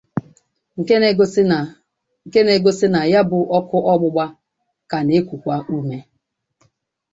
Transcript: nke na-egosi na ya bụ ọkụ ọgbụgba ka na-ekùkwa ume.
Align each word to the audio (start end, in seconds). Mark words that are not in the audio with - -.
nke 2.33 2.47
na-egosi 2.47 2.87
na 2.93 2.99
ya 3.13 3.21
bụ 3.29 3.37
ọkụ 3.57 3.77
ọgbụgba 3.93 4.25
ka 4.89 4.97
na-ekùkwa 5.07 5.55
ume. 5.75 5.97